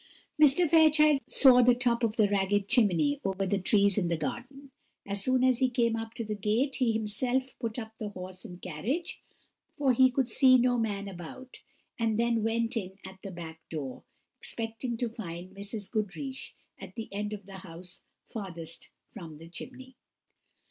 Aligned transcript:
Mr. 0.41 0.67
Fairchild 0.67 1.19
saw 1.27 1.61
the 1.61 1.75
top 1.75 2.01
of 2.01 2.15
the 2.15 2.27
ragged 2.27 2.67
chimney 2.67 3.21
over 3.23 3.45
the 3.45 3.59
trees 3.59 3.99
in 3.99 4.07
the 4.07 4.17
garden. 4.17 4.71
As 5.05 5.23
soon 5.23 5.43
as 5.43 5.59
he 5.59 5.69
came 5.69 5.95
up 5.95 6.15
to 6.15 6.23
the 6.25 6.33
gate, 6.33 6.77
he 6.77 6.91
himself 6.91 7.53
put 7.59 7.77
up 7.77 7.95
the 7.99 8.09
horse 8.09 8.43
and 8.43 8.59
carriage, 8.59 9.21
for 9.77 9.93
he 9.93 10.09
could 10.09 10.27
see 10.27 10.57
no 10.57 10.79
man 10.79 11.07
about, 11.07 11.61
and 11.99 12.17
then 12.17 12.41
went 12.41 12.75
in 12.75 12.97
at 13.05 13.19
the 13.23 13.29
back 13.29 13.61
door, 13.69 14.01
expecting 14.39 14.97
to 14.97 15.07
find 15.07 15.53
Mrs. 15.55 15.91
Goodriche 15.91 16.55
at 16.79 16.95
that 16.95 17.09
end 17.11 17.31
of 17.31 17.45
the 17.45 17.59
house 17.59 18.01
farthest 18.27 18.89
from 19.13 19.37
the 19.37 19.47
chimney. 19.49 19.97